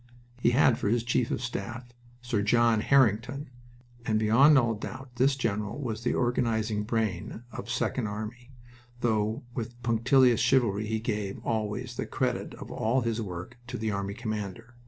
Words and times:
He 0.39 0.49
had 0.49 0.79
for 0.79 0.87
his 0.89 1.03
chief 1.03 1.29
of 1.29 1.43
staff 1.43 1.93
Sir 2.23 2.41
John 2.41 2.79
Harington, 2.79 3.51
and 4.03 4.17
beyond 4.17 4.57
all 4.57 4.73
doubt 4.73 5.11
this 5.17 5.35
general 5.35 5.77
was 5.79 6.01
the 6.01 6.15
organizing 6.15 6.81
brain 6.85 7.43
of 7.51 7.65
to 7.65 7.71
Second 7.71 8.07
Army, 8.07 8.49
though 9.01 9.43
with 9.53 9.79
punctilious 9.83 10.39
chivalry 10.39 10.87
he 10.87 10.99
gave, 10.99 11.37
always, 11.45 11.97
the 11.97 12.07
credit 12.07 12.55
of 12.55 12.71
all 12.71 13.01
his 13.01 13.21
work 13.21 13.57
to 13.67 13.77
the 13.77 13.91
army 13.91 14.15
commander. 14.15 14.73